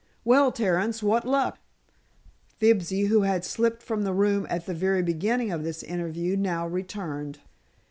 Well, 0.25 0.51
Terence, 0.51 1.03
what 1.03 1.27
luck?" 1.27 1.59
Fibsy, 2.57 3.03
who 3.03 3.21
had 3.21 3.45
slipped 3.45 3.83
from 3.83 4.01
the 4.01 4.13
room 4.13 4.47
at 4.49 4.65
the 4.65 4.73
very 4.73 5.03
beginning 5.03 5.51
of 5.51 5.63
this 5.63 5.83
interview, 5.83 6.35
now 6.35 6.67
returned. 6.67 7.37